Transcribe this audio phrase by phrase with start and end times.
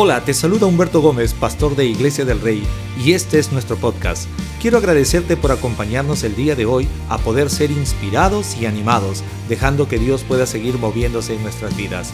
[0.00, 2.62] Hola, te saluda Humberto Gómez, pastor de Iglesia del Rey,
[3.04, 4.28] y este es nuestro podcast.
[4.60, 9.88] Quiero agradecerte por acompañarnos el día de hoy a poder ser inspirados y animados, dejando
[9.88, 12.12] que Dios pueda seguir moviéndose en nuestras vidas.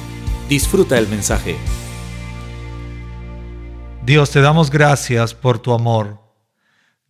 [0.49, 1.59] Disfruta el mensaje.
[4.07, 6.21] Dios, te damos gracias por tu amor.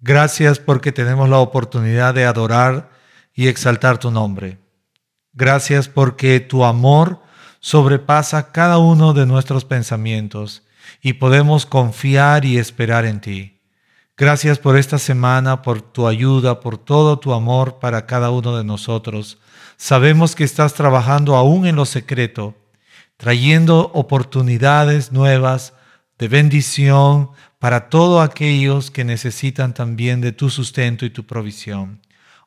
[0.01, 2.91] Gracias porque tenemos la oportunidad de adorar
[3.33, 4.59] y exaltar tu nombre.
[5.35, 7.21] Gracias porque tu amor
[7.65, 10.65] sobrepasa cada uno de nuestros pensamientos
[11.01, 13.59] y podemos confiar y esperar en ti.
[14.19, 18.65] Gracias por esta semana, por tu ayuda, por todo tu amor para cada uno de
[18.65, 19.39] nosotros.
[19.79, 22.55] Sabemos que estás trabajando aún en lo secreto,
[23.17, 25.73] trayendo oportunidades nuevas
[26.19, 32.03] de bendición para todos aquellos que necesitan también de tu sustento y tu provisión.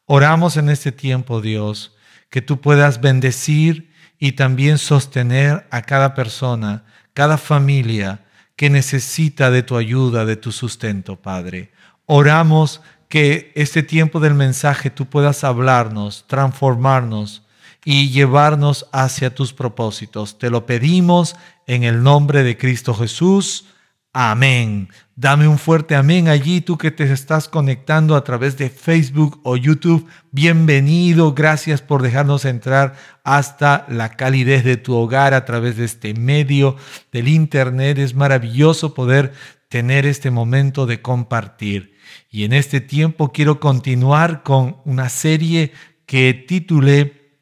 [0.05, 1.97] Oramos en este tiempo, Dios,
[2.29, 3.86] que tú puedas bendecir
[4.19, 8.25] y también sostener a cada persona, cada familia
[8.55, 11.71] que necesita de tu ayuda, de tu sustento, Padre.
[12.05, 17.43] Oramos que este tiempo del mensaje tú puedas hablarnos, transformarnos
[17.85, 20.37] y llevarnos hacia tus propósitos.
[20.39, 21.35] Te lo pedimos
[21.67, 23.65] en el nombre de Cristo Jesús.
[24.11, 24.89] Amén.
[25.19, 29.57] Dame un fuerte amén allí, tú que te estás conectando a través de Facebook o
[29.57, 30.07] YouTube.
[30.29, 36.13] Bienvenido, gracias por dejarnos entrar hasta la calidez de tu hogar a través de este
[36.13, 36.75] medio
[37.11, 37.97] del Internet.
[37.97, 39.33] Es maravilloso poder
[39.69, 41.95] tener este momento de compartir.
[42.29, 45.71] Y en este tiempo quiero continuar con una serie
[46.05, 47.39] que titulé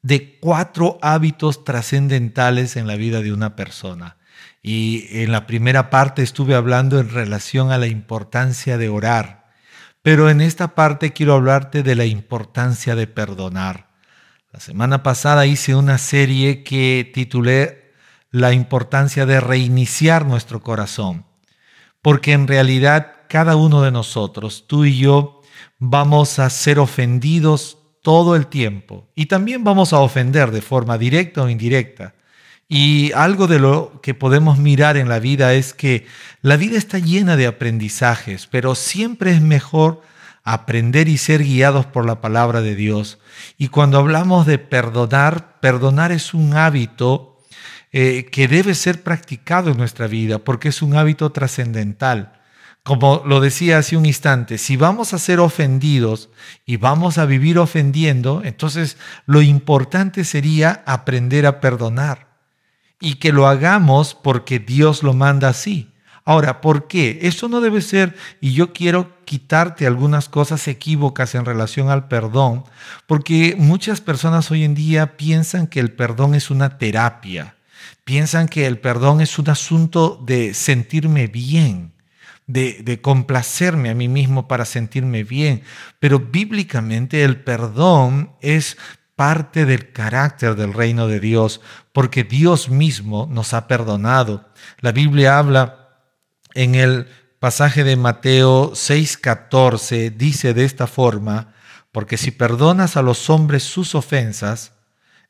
[0.00, 4.16] de cuatro hábitos trascendentales en la vida de una persona.
[4.62, 9.48] Y en la primera parte estuve hablando en relación a la importancia de orar,
[10.02, 13.90] pero en esta parte quiero hablarte de la importancia de perdonar.
[14.52, 17.92] La semana pasada hice una serie que titulé
[18.30, 21.26] La importancia de reiniciar nuestro corazón,
[22.02, 25.40] porque en realidad cada uno de nosotros, tú y yo,
[25.78, 31.42] vamos a ser ofendidos todo el tiempo y también vamos a ofender de forma directa
[31.42, 32.14] o indirecta.
[32.72, 36.06] Y algo de lo que podemos mirar en la vida es que
[36.40, 40.02] la vida está llena de aprendizajes, pero siempre es mejor
[40.44, 43.18] aprender y ser guiados por la palabra de Dios.
[43.58, 47.42] Y cuando hablamos de perdonar, perdonar es un hábito
[47.90, 52.40] eh, que debe ser practicado en nuestra vida porque es un hábito trascendental.
[52.84, 56.30] Como lo decía hace un instante, si vamos a ser ofendidos
[56.64, 62.29] y vamos a vivir ofendiendo, entonces lo importante sería aprender a perdonar
[63.00, 65.90] y que lo hagamos porque Dios lo manda así.
[66.24, 67.18] Ahora, ¿por qué?
[67.22, 72.64] Eso no debe ser, y yo quiero quitarte algunas cosas equívocas en relación al perdón,
[73.06, 77.56] porque muchas personas hoy en día piensan que el perdón es una terapia,
[78.04, 81.92] piensan que el perdón es un asunto de sentirme bien,
[82.46, 85.62] de, de complacerme a mí mismo para sentirme bien,
[86.00, 88.76] pero bíblicamente el perdón es
[89.20, 91.60] parte del carácter del reino de Dios,
[91.92, 94.48] porque Dios mismo nos ha perdonado.
[94.78, 95.90] La Biblia habla
[96.54, 97.06] en el
[97.38, 101.52] pasaje de Mateo 6:14, dice de esta forma,
[101.92, 104.72] porque si perdonas a los hombres sus ofensas,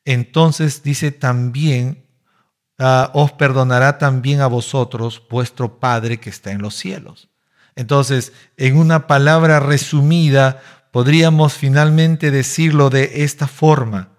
[0.05, 2.06] entonces dice también,
[2.79, 7.29] uh, os perdonará también a vosotros vuestro Padre que está en los cielos.
[7.75, 14.11] Entonces, en una palabra resumida, podríamos finalmente decirlo de esta forma.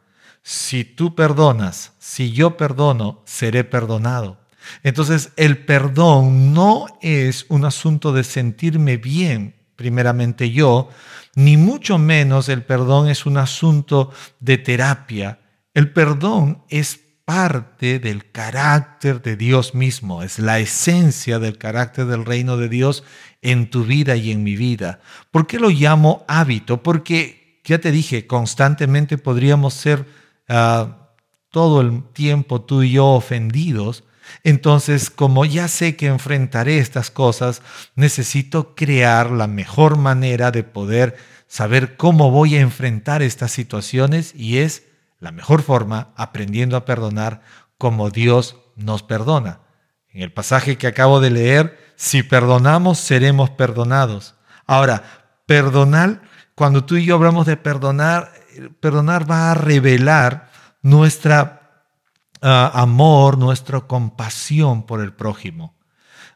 [0.43, 4.37] Si tú perdonas, si yo perdono, seré perdonado.
[4.83, 10.89] Entonces el perdón no es un asunto de sentirme bien, primeramente yo,
[11.35, 15.39] ni mucho menos el perdón es un asunto de terapia.
[15.73, 22.25] El perdón es parte del carácter de Dios mismo, es la esencia del carácter del
[22.25, 23.03] reino de Dios
[23.41, 24.99] en tu vida y en mi vida.
[25.31, 26.83] ¿Por qué lo llamo hábito?
[26.83, 30.05] Porque, ya te dije, constantemente podríamos ser
[30.47, 31.09] ah,
[31.49, 34.03] todo el tiempo tú y yo ofendidos.
[34.43, 37.61] Entonces, como ya sé que enfrentaré estas cosas,
[37.95, 41.17] necesito crear la mejor manera de poder
[41.47, 44.83] saber cómo voy a enfrentar estas situaciones y es
[45.19, 47.41] la mejor forma aprendiendo a perdonar
[47.77, 49.59] como Dios nos perdona.
[50.09, 54.33] En el pasaje que acabo de leer, si perdonamos, seremos perdonados.
[54.65, 55.03] Ahora,
[55.45, 56.23] perdonar,
[56.55, 58.33] cuando tú y yo hablamos de perdonar,
[58.79, 60.49] perdonar va a revelar
[60.81, 61.85] nuestra
[62.41, 65.75] ah, amor, nuestra compasión por el prójimo.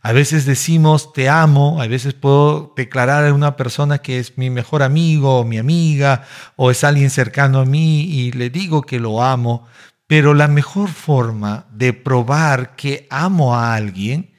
[0.03, 4.51] A veces decimos te amo, a veces puedo declarar a una persona que es mi
[4.51, 6.25] mejor amigo o mi amiga
[6.57, 9.68] o es alguien cercano a mí y le digo que lo amo,
[10.06, 14.31] pero la mejor forma de probar que amo a alguien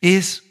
[0.00, 0.49] es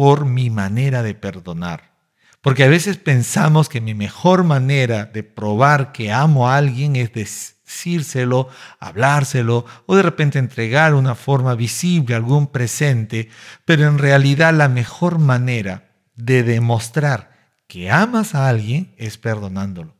[0.00, 1.92] por mi manera de perdonar.
[2.40, 7.12] Porque a veces pensamos que mi mejor manera de probar que amo a alguien es
[7.12, 8.48] decírselo,
[8.78, 13.28] hablárselo o de repente entregar una forma visible algún presente,
[13.66, 17.32] pero en realidad la mejor manera de demostrar
[17.66, 19.98] que amas a alguien es perdonándolo.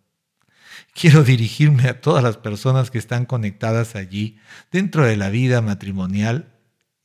[0.95, 4.39] Quiero dirigirme a todas las personas que están conectadas allí
[4.73, 6.57] dentro de la vida matrimonial.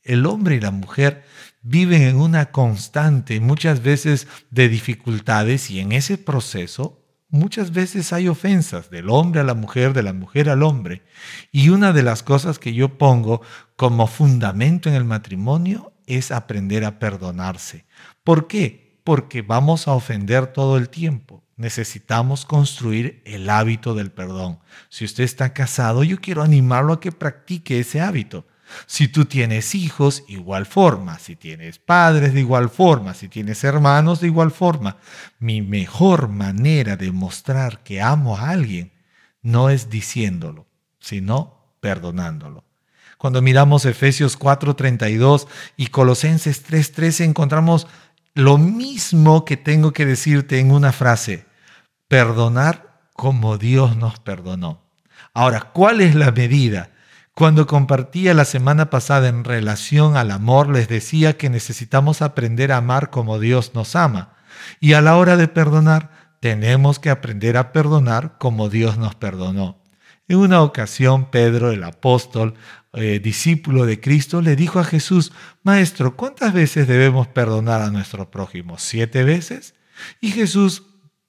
[0.02, 1.24] El hombre y la mujer
[1.68, 8.28] viven en una constante, muchas veces de dificultades y en ese proceso muchas veces hay
[8.28, 11.02] ofensas del hombre a la mujer, de la mujer al hombre.
[11.50, 13.42] Y una de las cosas que yo pongo
[13.74, 17.84] como fundamento en el matrimonio es aprender a perdonarse.
[18.22, 19.00] ¿Por qué?
[19.02, 21.42] Porque vamos a ofender todo el tiempo.
[21.56, 24.60] Necesitamos construir el hábito del perdón.
[24.88, 28.46] Si usted está casado, yo quiero animarlo a que practique ese hábito.
[28.86, 31.18] Si tú tienes hijos, igual forma.
[31.18, 33.14] Si tienes padres, de igual forma.
[33.14, 34.98] Si tienes hermanos, de igual forma.
[35.38, 38.92] Mi mejor manera de mostrar que amo a alguien
[39.42, 40.66] no es diciéndolo,
[40.98, 42.64] sino perdonándolo.
[43.18, 45.46] Cuando miramos Efesios 4:32
[45.76, 47.86] y Colosenses 3:13 encontramos
[48.34, 51.46] lo mismo que tengo que decirte en una frase.
[52.08, 54.82] Perdonar como Dios nos perdonó.
[55.32, 56.90] Ahora, ¿cuál es la medida?
[57.36, 62.78] Cuando compartía la semana pasada en relación al amor, les decía que necesitamos aprender a
[62.78, 64.38] amar como Dios nos ama.
[64.80, 69.82] Y a la hora de perdonar, tenemos que aprender a perdonar como Dios nos perdonó.
[70.28, 72.54] En una ocasión, Pedro, el apóstol,
[72.94, 75.30] eh, discípulo de Cristo, le dijo a Jesús,
[75.62, 78.78] Maestro, ¿cuántas veces debemos perdonar a nuestro prójimo?
[78.78, 79.74] ¿Siete veces?
[80.22, 80.84] Y Jesús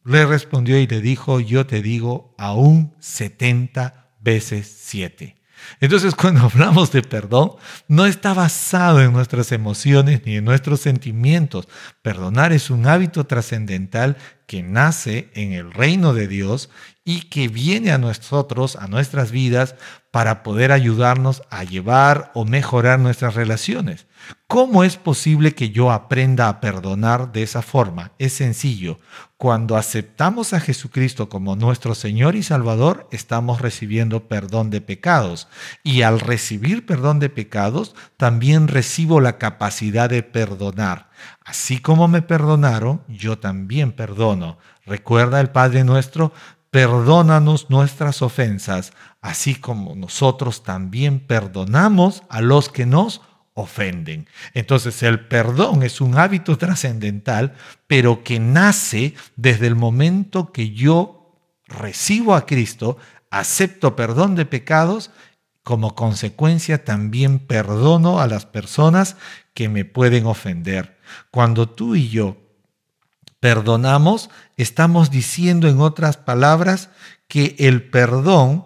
[0.06, 5.37] le respondió y le dijo, yo te digo, aún setenta veces siete.
[5.80, 7.54] Entonces, cuando hablamos de perdón,
[7.88, 11.68] no está basado en nuestras emociones ni en nuestros sentimientos.
[12.02, 16.70] Perdonar es un hábito trascendental que nace en el reino de Dios
[17.04, 19.76] y que viene a nosotros, a nuestras vidas,
[20.18, 24.08] para poder ayudarnos a llevar o mejorar nuestras relaciones.
[24.48, 28.14] ¿Cómo es posible que yo aprenda a perdonar de esa forma?
[28.18, 29.00] Es sencillo.
[29.38, 35.50] Cuando aceptamos a Jesucristo como nuestro Señor y Salvador, estamos recibiendo perdón de pecados.
[35.84, 41.12] Y al recibir perdón de pecados, también recibo la capacidad de perdonar.
[41.46, 44.58] Así como me perdonaron, yo también perdono.
[44.88, 46.32] Recuerda el Padre nuestro,
[46.78, 53.22] perdónanos nuestras ofensas, así como nosotros también perdonamos a los que nos
[53.56, 54.30] ofenden.
[54.54, 57.56] Entonces el perdón es un hábito trascendental,
[57.88, 61.34] pero que nace desde el momento que yo
[61.66, 63.00] recibo a Cristo,
[63.32, 65.10] acepto perdón de pecados,
[65.64, 69.18] como consecuencia también perdono a las personas
[69.56, 71.00] que me pueden ofender.
[71.32, 72.38] Cuando tú y yo
[73.40, 76.90] perdonamos, estamos diciendo en otras palabras
[77.28, 78.66] que el perdón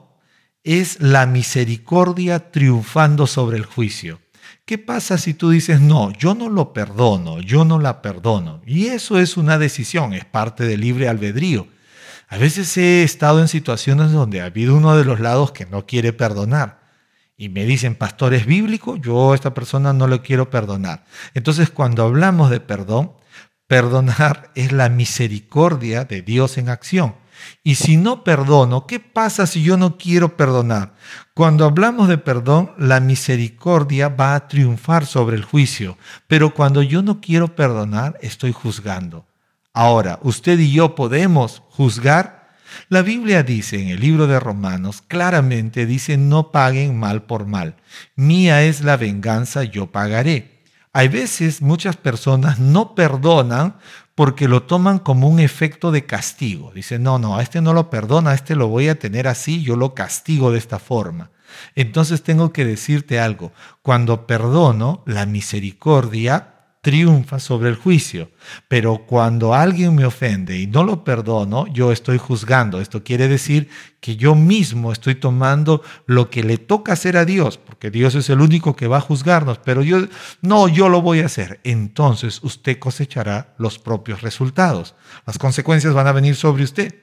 [0.64, 4.22] es la misericordia triunfando sobre el juicio.
[4.66, 8.62] ¿Qué pasa si tú dices, no, yo no lo perdono, yo no la perdono?
[8.66, 11.68] Y eso es una decisión, es parte del libre albedrío.
[12.30, 15.86] A veces he estado en situaciones donde ha habido uno de los lados que no
[15.86, 16.80] quiere perdonar.
[17.36, 18.96] Y me dicen, pastor, ¿es bíblico?
[18.96, 21.04] Yo a esta persona no le quiero perdonar.
[21.34, 23.12] Entonces, cuando hablamos de perdón,
[23.72, 27.16] Perdonar es la misericordia de Dios en acción.
[27.64, 30.94] Y si no perdono, ¿qué pasa si yo no quiero perdonar?
[31.34, 35.98] Cuando hablamos de perdón, la misericordia va a triunfar sobre el juicio,
[36.28, 39.26] pero cuando yo no quiero perdonar, estoy juzgando.
[39.72, 42.50] Ahora, usted y yo podemos juzgar.
[42.90, 47.78] La Biblia dice en el libro de Romanos, claramente dice, no paguen mal por mal.
[48.18, 50.51] Mía es la venganza, yo pagaré.
[50.94, 53.78] Hay veces muchas personas no perdonan
[54.14, 56.72] porque lo toman como un efecto de castigo.
[56.74, 59.64] Dicen, no, no, a este no lo perdona, a este lo voy a tener así,
[59.64, 61.32] yo lo castigo de esta forma.
[61.76, 66.51] Entonces tengo que decirte algo, cuando perdono, la misericordia
[66.82, 68.32] triunfa sobre el juicio.
[68.68, 72.82] Pero cuando alguien me ofende y no lo perdono, yo estoy juzgando.
[72.82, 73.70] Esto quiere decir
[74.00, 78.30] que yo mismo estoy tomando lo que le toca hacer a Dios, porque Dios es
[78.30, 80.00] el único que va a juzgarnos, pero yo
[80.42, 81.60] no, yo lo voy a hacer.
[81.64, 84.96] Entonces usted cosechará los propios resultados.
[85.28, 86.96] Las consecuencias van a venir sobre usted.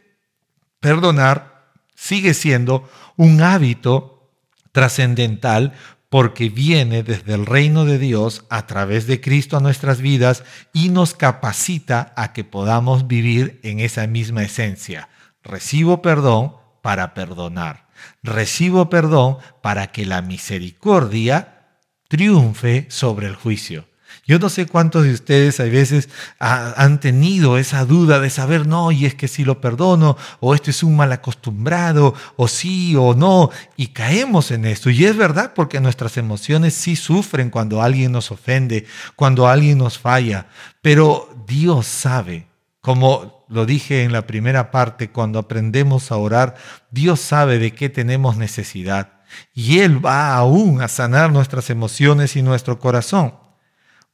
[0.81, 4.33] Perdonar sigue siendo un hábito
[4.73, 5.73] trascendental
[6.09, 10.89] porque viene desde el reino de Dios a través de Cristo a nuestras vidas y
[10.89, 15.09] nos capacita a que podamos vivir en esa misma esencia.
[15.43, 17.89] Recibo perdón para perdonar.
[18.23, 21.67] Recibo perdón para que la misericordia
[22.09, 23.87] triunfe sobre el juicio.
[24.29, 28.93] Yo no sé cuántos de ustedes a veces han tenido esa duda de saber, no,
[28.93, 33.15] y es que si lo perdono, o esto es un mal acostumbrado, o sí o
[33.15, 34.91] no, y caemos en esto.
[34.91, 39.99] Y es verdad porque nuestras emociones sí sufren cuando alguien nos ofende, cuando alguien nos
[39.99, 40.49] falla,
[40.83, 42.49] pero Dios sabe,
[42.83, 46.57] como lo dije en la primera parte, cuando aprendemos a orar,
[46.91, 49.23] Dios sabe de qué tenemos necesidad.
[49.55, 53.48] Y Él va aún a sanar nuestras emociones y nuestro corazón.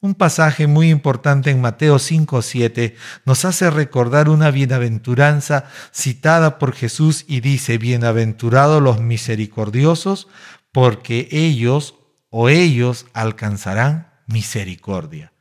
[0.05, 2.95] Un pasaje muy importante en Mateo 5:7
[3.25, 10.29] nos hace recordar una bienaventuranza citada por Jesús y dice, bienaventurados los misericordiosos,
[10.73, 11.95] porque ellos
[12.29, 15.33] o ellos alcanzarán misericordia.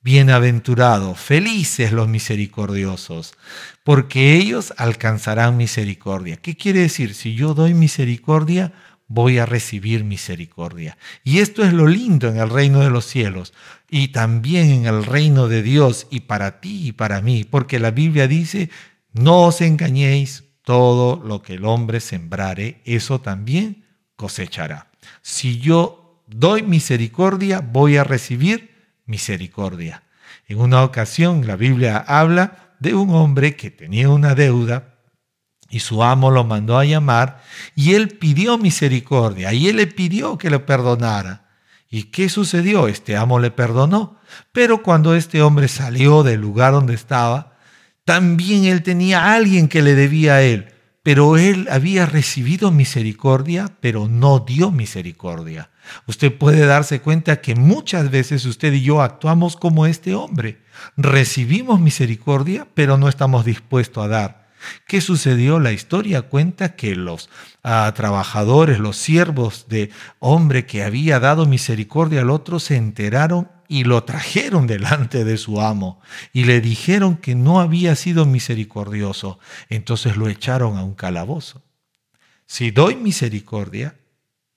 [0.00, 3.34] Bienaventurados, felices los misericordiosos,
[3.84, 6.38] porque ellos alcanzarán misericordia.
[6.38, 7.14] ¿Qué quiere decir?
[7.14, 8.72] Si yo doy misericordia,
[9.12, 10.96] voy a recibir misericordia.
[11.22, 13.52] Y esto es lo lindo en el reino de los cielos
[13.90, 17.90] y también en el reino de Dios y para ti y para mí, porque la
[17.90, 18.70] Biblia dice,
[19.12, 23.84] no os engañéis, todo lo que el hombre sembrare, eso también
[24.16, 24.90] cosechará.
[25.20, 28.70] Si yo doy misericordia, voy a recibir
[29.04, 30.04] misericordia.
[30.46, 34.91] En una ocasión la Biblia habla de un hombre que tenía una deuda
[35.72, 37.42] y su amo lo mandó a llamar
[37.74, 41.48] y él pidió misericordia y él le pidió que le perdonara.
[41.88, 42.88] ¿Y qué sucedió?
[42.88, 44.18] Este amo le perdonó.
[44.52, 47.56] Pero cuando este hombre salió del lugar donde estaba,
[48.04, 50.74] también él tenía a alguien que le debía a él.
[51.02, 55.70] Pero él había recibido misericordia, pero no dio misericordia.
[56.06, 60.60] Usted puede darse cuenta que muchas veces usted y yo actuamos como este hombre.
[60.98, 64.41] Recibimos misericordia, pero no estamos dispuestos a dar.
[64.86, 65.58] ¿Qué sucedió?
[65.60, 67.28] La historia cuenta que los
[67.62, 73.84] ah, trabajadores, los siervos de hombre que había dado misericordia al otro se enteraron y
[73.84, 76.00] lo trajeron delante de su amo
[76.32, 79.38] y le dijeron que no había sido misericordioso.
[79.68, 81.62] Entonces lo echaron a un calabozo.
[82.46, 83.96] Si doy misericordia,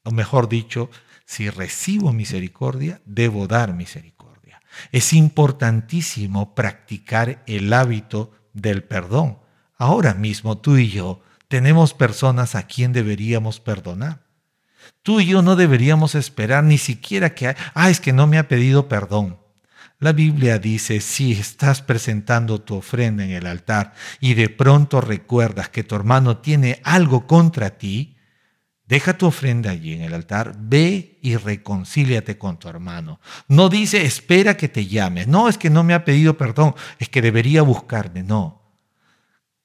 [0.03, 0.89] o mejor dicho,
[1.25, 4.61] si recibo misericordia, debo dar misericordia.
[4.91, 9.39] Es importantísimo practicar el hábito del perdón
[9.77, 14.25] Ahora mismo tú y yo tenemos personas a quien deberíamos perdonar.
[15.03, 18.47] Tú y yo no deberíamos esperar ni siquiera que, ah, es que no me ha
[18.47, 19.37] pedido perdón.
[19.99, 25.69] La Biblia dice, si estás presentando tu ofrenda en el altar y de pronto recuerdas
[25.69, 28.17] que tu hermano tiene algo contra ti,
[28.87, 33.19] deja tu ofrenda allí en el altar, ve y reconcíliate con tu hermano.
[33.47, 35.25] No dice, espera que te llame.
[35.25, 38.21] No, es que no me ha pedido perdón, es que debería buscarme.
[38.21, 38.64] No,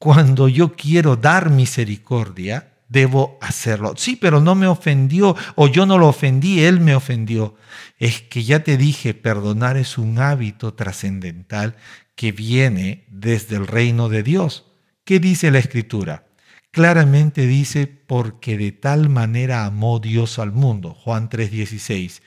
[0.00, 3.92] cuando yo quiero dar misericordia, debo hacerlo.
[3.99, 7.54] Sí, pero no me ofendió o yo no lo ofendí, él me ofendió.
[7.99, 11.76] Es que ya te dije, perdonar es un hábito trascendental
[12.14, 14.64] que viene desde el reino de Dios.
[15.04, 16.25] ¿Qué dice la escritura?
[16.71, 22.23] Claramente dice, porque de tal manera amó Dios al mundo, Juan 3:16,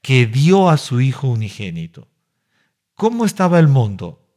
[0.00, 2.08] que dio a su Hijo unigénito.
[2.94, 4.27] ¿Cómo estaba el mundo?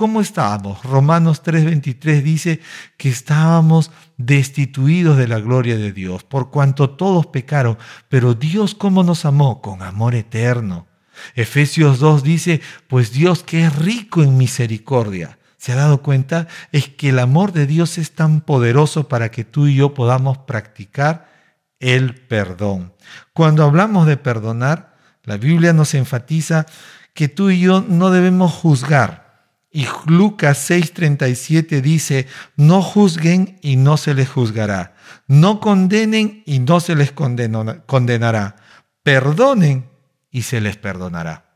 [0.00, 0.82] ¿Cómo estábamos?
[0.82, 2.60] Romanos 3:23 dice
[2.96, 7.76] que estábamos destituidos de la gloria de Dios, por cuanto todos pecaron,
[8.08, 10.86] pero Dios cómo nos amó, con amor eterno.
[11.34, 15.38] Efesios 2 dice, pues Dios que es rico en misericordia.
[15.58, 16.48] ¿Se ha dado cuenta?
[16.72, 20.38] Es que el amor de Dios es tan poderoso para que tú y yo podamos
[20.38, 21.30] practicar
[21.78, 22.94] el perdón.
[23.34, 26.64] Cuando hablamos de perdonar, la Biblia nos enfatiza
[27.12, 29.29] que tú y yo no debemos juzgar,
[29.70, 34.94] y Lucas 6:37 dice, no juzguen y no se les juzgará,
[35.28, 38.56] no condenen y no se les condenará,
[39.02, 39.88] perdonen
[40.30, 41.50] y se les perdonará.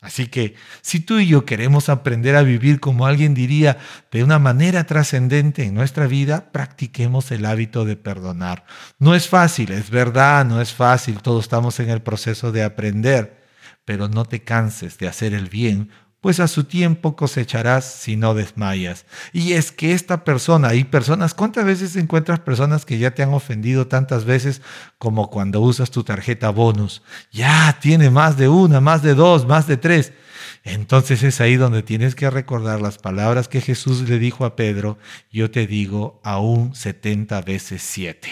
[0.00, 3.78] Así que si tú y yo queremos aprender a vivir como alguien diría,
[4.10, 8.66] de una manera trascendente en nuestra vida, practiquemos el hábito de perdonar.
[8.98, 13.44] No es fácil, es verdad, no es fácil, todos estamos en el proceso de aprender,
[13.86, 15.90] pero no te canses de hacer el bien
[16.24, 19.04] pues a su tiempo cosecharás si no desmayas.
[19.34, 23.34] Y es que esta persona, y personas, ¿cuántas veces encuentras personas que ya te han
[23.34, 24.62] ofendido tantas veces
[24.96, 27.02] como cuando usas tu tarjeta bonus?
[27.30, 30.14] Ya tiene más de una, más de dos, más de tres.
[30.62, 34.96] Entonces es ahí donde tienes que recordar las palabras que Jesús le dijo a Pedro,
[35.30, 38.30] yo te digo aún 70 veces siete.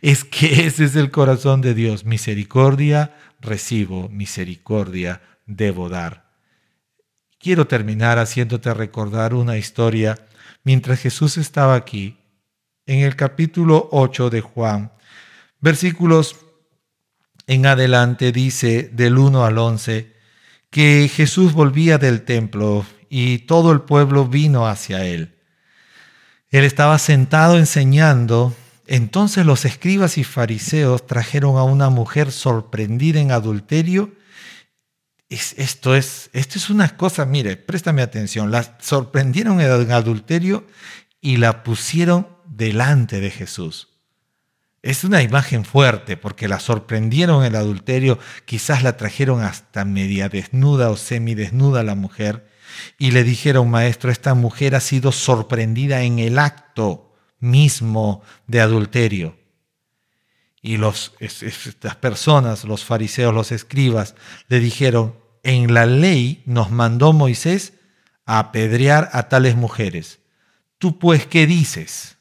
[0.00, 2.06] Es que ese es el corazón de Dios.
[2.06, 6.25] Misericordia recibo, misericordia debo dar.
[7.46, 10.18] Quiero terminar haciéndote recordar una historia
[10.64, 12.16] mientras Jesús estaba aquí,
[12.86, 14.90] en el capítulo 8 de Juan,
[15.60, 16.34] versículos
[17.46, 20.12] en adelante dice del 1 al 11,
[20.70, 25.36] que Jesús volvía del templo y todo el pueblo vino hacia él.
[26.50, 28.56] Él estaba sentado enseñando.
[28.88, 34.10] Entonces los escribas y fariseos trajeron a una mujer sorprendida en adulterio.
[35.28, 38.50] Esto, es, esto es una cosa, mire, préstame atención.
[38.50, 40.66] La sorprendieron en adulterio
[41.20, 43.88] y la pusieron delante de Jesús.
[44.82, 50.28] Es una imagen fuerte porque la sorprendieron en el adulterio, quizás la trajeron hasta media
[50.28, 52.48] desnuda o semidesnuda la mujer
[52.96, 59.36] y le dijeron, maestro, esta mujer ha sido sorprendida en el acto mismo de adulterio.
[60.66, 64.16] Y los, estas personas, los fariseos, los escribas,
[64.48, 67.74] le dijeron, en la ley nos mandó Moisés
[68.24, 70.18] a apedrear a tales mujeres.
[70.78, 72.16] ¿Tú pues qué dices?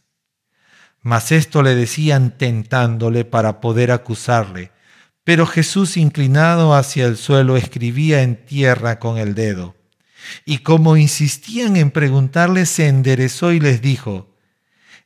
[1.01, 4.71] Mas esto le decían tentándole para poder acusarle.
[5.23, 9.75] Pero Jesús, inclinado hacia el suelo, escribía en tierra con el dedo.
[10.45, 14.34] Y como insistían en preguntarle, se enderezó y les dijo,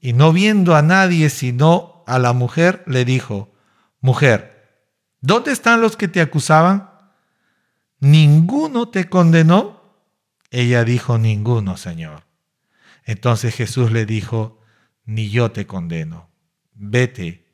[0.00, 3.52] y no viendo a nadie sino a la mujer, le dijo,
[4.00, 4.86] Mujer,
[5.20, 6.90] ¿dónde están los que te acusaban?
[8.00, 9.82] ¿Ninguno te condenó?
[10.50, 12.24] Ella dijo, Ninguno, Señor.
[13.04, 14.60] Entonces Jesús le dijo,
[15.04, 16.30] Ni yo te condeno.
[16.72, 17.48] Vete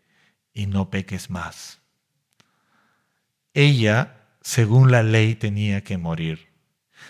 [0.53, 1.81] y no peques más.
[3.55, 6.49] Ella según la ley tenía que morir.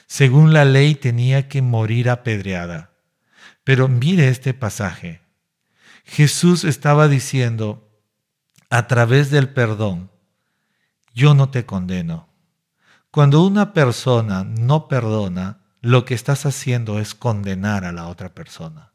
[0.06, 2.92] Según la ley tenía que morir apedreada.
[3.64, 5.23] Pero mire este pasaje.
[6.04, 7.90] Jesús estaba diciendo,
[8.70, 10.10] a través del perdón,
[11.14, 12.28] yo no te condeno.
[13.10, 18.92] Cuando una persona no perdona, lo que estás haciendo es condenar a la otra persona.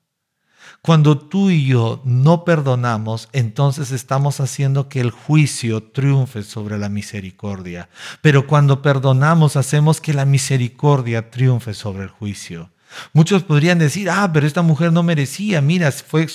[0.81, 6.89] Cuando tú y yo no perdonamos, entonces estamos haciendo que el juicio triunfe sobre la
[6.89, 7.89] misericordia.
[8.21, 12.71] Pero cuando perdonamos, hacemos que la misericordia triunfe sobre el juicio.
[13.13, 16.27] Muchos podrían decir, ah, pero esta mujer no merecía, mira, fue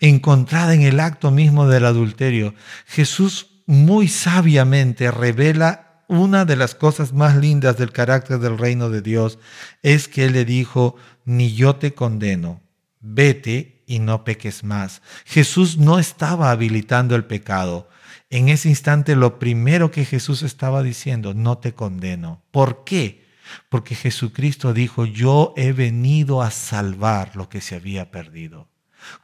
[0.00, 2.54] encontrada en el acto mismo del adulterio.
[2.86, 9.00] Jesús muy sabiamente revela una de las cosas más lindas del carácter del reino de
[9.00, 9.38] Dios,
[9.82, 12.60] es que Él le dijo, ni yo te condeno,
[13.00, 15.00] vete y no peques más.
[15.24, 17.88] Jesús no estaba habilitando el pecado.
[18.28, 22.42] En ese instante lo primero que Jesús estaba diciendo, no te condeno.
[22.50, 23.21] ¿Por qué?
[23.68, 28.68] Porque Jesucristo dijo, yo he venido a salvar lo que se había perdido.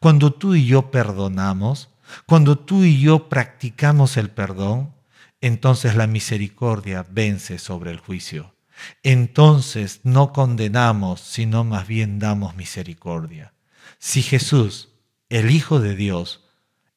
[0.00, 1.90] Cuando tú y yo perdonamos,
[2.26, 4.94] cuando tú y yo practicamos el perdón,
[5.40, 8.54] entonces la misericordia vence sobre el juicio.
[9.02, 13.52] Entonces no condenamos, sino más bien damos misericordia.
[13.98, 14.90] Si Jesús,
[15.28, 16.44] el Hijo de Dios,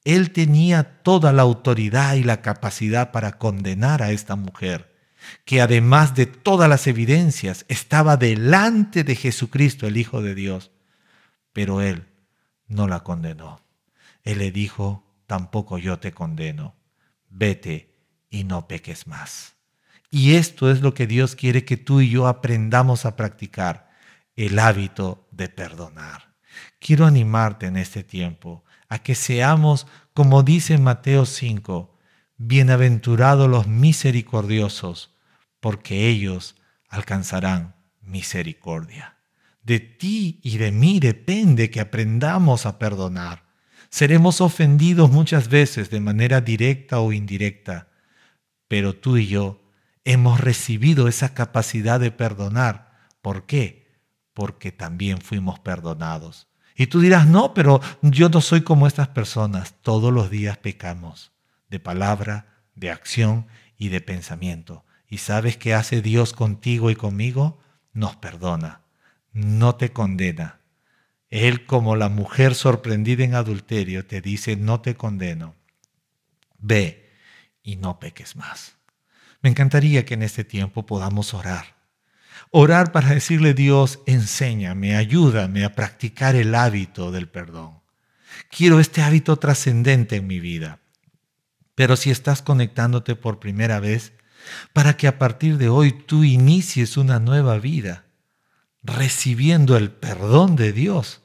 [0.03, 4.90] él tenía toda la autoridad y la capacidad para condenar a esta mujer,
[5.45, 10.71] que además de todas las evidencias estaba delante de Jesucristo, el Hijo de Dios,
[11.53, 12.07] pero él
[12.67, 13.62] no la condenó.
[14.23, 16.75] Él le dijo, tampoco yo te condeno,
[17.29, 17.95] vete
[18.29, 19.55] y no peques más.
[20.10, 23.89] Y esto es lo que Dios quiere que tú y yo aprendamos a practicar,
[24.36, 26.36] el hábito de perdonar.
[26.79, 31.97] Quiero animarte en este tiempo a que seamos, como dice Mateo 5,
[32.38, 35.11] bienaventurados los misericordiosos,
[35.62, 36.58] porque ellos
[36.89, 39.17] alcanzarán misericordia.
[39.63, 43.45] De ti y de mí depende que aprendamos a perdonar.
[43.89, 47.88] Seremos ofendidos muchas veces de manera directa o indirecta,
[48.67, 49.62] pero tú y yo
[50.04, 52.91] hemos recibido esa capacidad de perdonar.
[53.21, 54.02] ¿Por qué?
[54.34, 56.47] Porque también fuimos perdonados.
[56.76, 59.76] Y tú dirás, no, pero yo no soy como estas personas.
[59.82, 61.32] Todos los días pecamos,
[61.69, 63.45] de palabra, de acción
[63.78, 64.86] y de pensamiento.
[65.12, 67.62] ¿Y sabes qué hace Dios contigo y conmigo?
[67.93, 68.82] Nos perdona,
[69.32, 70.62] no te condena.
[71.30, 75.54] Él, como la mujer sorprendida en adulterio, te dice, no te condeno.
[76.58, 77.12] Ve
[77.62, 78.78] y no peques más.
[79.41, 81.82] Me encantaría que en este tiempo podamos orar
[82.50, 87.80] Orar para decirle Dios, enséñame, ayúdame a practicar el hábito del perdón.
[88.50, 90.80] Quiero este hábito trascendente en mi vida.
[91.76, 94.12] Pero si estás conectándote por primera vez,
[94.73, 98.06] para que a partir de hoy tú inicies una nueva vida,
[98.84, 101.21] recibiendo el perdón de Dios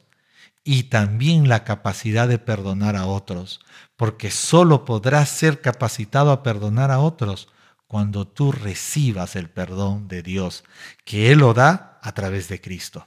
[0.64, 3.60] y también la capacidad de perdonar a otros,
[3.96, 7.48] porque solo podrás ser capacitado a perdonar a otros
[7.86, 10.64] cuando tú recibas el perdón de Dios,
[11.04, 13.06] que Él lo da a través de Cristo.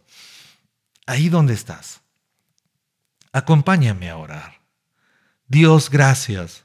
[1.05, 2.01] Ahí donde estás,
[3.31, 4.61] acompáñame a orar.
[5.47, 6.63] Dios, gracias,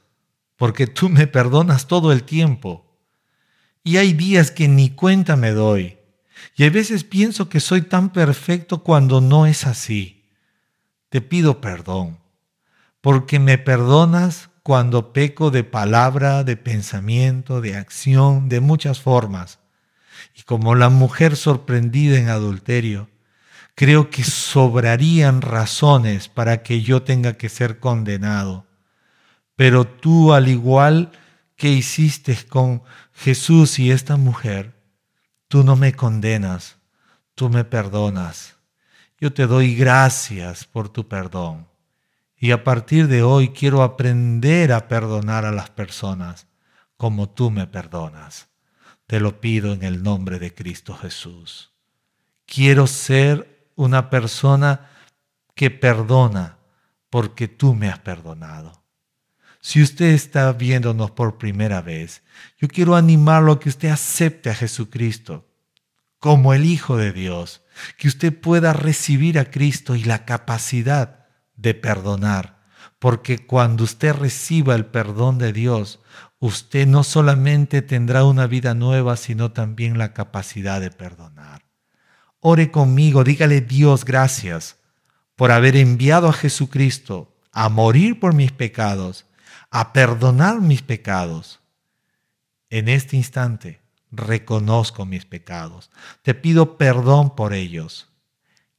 [0.55, 2.84] porque tú me perdonas todo el tiempo.
[3.85, 5.99] Y hay días que ni cuenta me doy.
[6.55, 10.23] Y a veces pienso que soy tan perfecto cuando no es así.
[11.09, 12.17] Te pido perdón,
[12.99, 19.59] porque me perdonas cuando peco de palabra, de pensamiento, de acción, de muchas formas.
[20.35, 23.07] Y como la mujer sorprendida en adulterio,
[23.75, 28.65] creo que sobrarían razones para que yo tenga que ser condenado.
[29.55, 31.11] Pero tú, al igual
[31.55, 32.81] que hiciste con
[33.15, 34.75] Jesús y esta mujer,
[35.47, 36.77] tú no me condenas,
[37.33, 38.57] tú me perdonas.
[39.19, 41.67] Yo te doy gracias por tu perdón.
[42.37, 46.47] Y a partir de hoy quiero aprender a perdonar a las personas
[46.97, 48.49] como tú me perdonas.
[49.07, 51.71] Te lo pido en el nombre de Cristo Jesús.
[52.45, 54.89] Quiero ser una persona
[55.55, 56.57] que perdona
[57.09, 58.84] porque tú me has perdonado.
[59.65, 62.21] Si usted está viéndonos por primera vez,
[62.61, 65.49] yo quiero animarlo a que usted acepte a Jesucristo
[66.19, 67.63] como el Hijo de Dios,
[67.97, 71.25] que usted pueda recibir a Cristo y la capacidad
[71.55, 72.59] de perdonar,
[72.99, 75.99] porque cuando usted reciba el perdón de Dios,
[76.37, 81.65] usted no solamente tendrá una vida nueva, sino también la capacidad de perdonar.
[82.39, 84.77] Ore conmigo, dígale Dios gracias
[85.35, 89.25] por haber enviado a Jesucristo a morir por mis pecados,
[89.75, 91.59] a perdonar mis pecados.
[92.69, 95.91] En este instante reconozco mis pecados.
[96.21, 98.07] Te pido perdón por ellos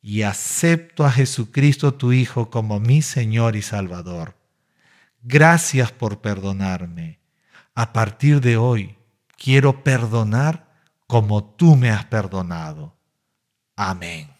[0.00, 4.36] y acepto a Jesucristo tu Hijo como mi Señor y Salvador.
[5.20, 7.20] Gracias por perdonarme.
[7.74, 8.96] A partir de hoy
[9.36, 10.72] quiero perdonar
[11.06, 12.96] como tú me has perdonado.
[13.76, 14.30] Amén.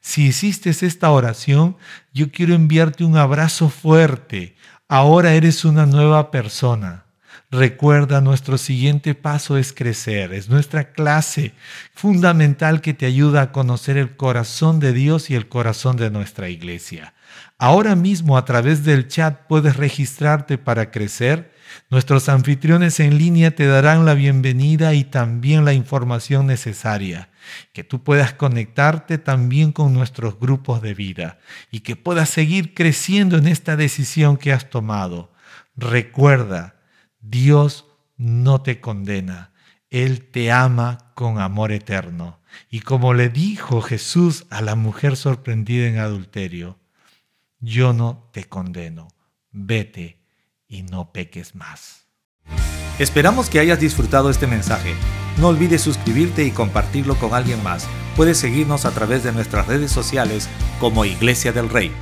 [0.00, 1.76] Si hiciste esta oración,
[2.14, 4.56] yo quiero enviarte un abrazo fuerte.
[4.92, 7.04] Ahora eres una nueva persona.
[7.48, 11.54] Recuerda, nuestro siguiente paso es crecer, es nuestra clase
[11.94, 16.48] fundamental que te ayuda a conocer el corazón de Dios y el corazón de nuestra
[16.48, 17.14] iglesia.
[17.56, 21.52] Ahora mismo a través del chat puedes registrarte para crecer.
[21.90, 27.30] Nuestros anfitriones en línea te darán la bienvenida y también la información necesaria.
[27.72, 31.38] Que tú puedas conectarte también con nuestros grupos de vida
[31.70, 35.32] y que puedas seguir creciendo en esta decisión que has tomado.
[35.76, 36.76] Recuerda,
[37.20, 39.52] Dios no te condena,
[39.90, 42.40] Él te ama con amor eterno.
[42.68, 46.78] Y como le dijo Jesús a la mujer sorprendida en adulterio,
[47.60, 49.08] yo no te condeno,
[49.50, 50.19] vete
[50.70, 52.06] y no peques más.
[52.98, 54.94] Esperamos que hayas disfrutado este mensaje.
[55.38, 57.86] No olvides suscribirte y compartirlo con alguien más.
[58.16, 61.92] Puedes seguirnos a través de nuestras redes sociales como Iglesia del Rey.